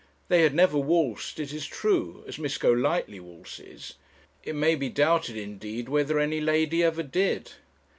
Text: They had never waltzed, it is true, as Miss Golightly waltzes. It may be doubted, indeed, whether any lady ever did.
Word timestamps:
They 0.29 0.41
had 0.41 0.55
never 0.55 0.79
waltzed, 0.79 1.39
it 1.39 1.53
is 1.53 1.67
true, 1.67 2.23
as 2.27 2.39
Miss 2.39 2.57
Golightly 2.57 3.19
waltzes. 3.19 3.97
It 4.43 4.55
may 4.55 4.73
be 4.73 4.89
doubted, 4.89 5.37
indeed, 5.37 5.89
whether 5.89 6.17
any 6.17 6.41
lady 6.41 6.81
ever 6.83 7.03
did. 7.03 7.51